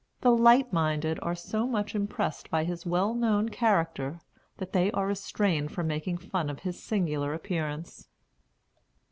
The 0.21 0.31
light 0.31 0.73
minded 0.73 1.19
are 1.21 1.35
so 1.35 1.67
much 1.67 1.93
impressed 1.93 2.49
by 2.49 2.63
his 2.63 2.87
well 2.87 3.13
known 3.13 3.49
character, 3.49 4.19
that 4.57 4.73
they 4.73 4.89
are 4.93 5.05
restrained 5.05 5.73
from 5.73 5.85
making 5.85 6.17
fun 6.17 6.49
of 6.49 6.61
his 6.61 6.81
singular 6.81 7.35
appearance." 7.35 8.07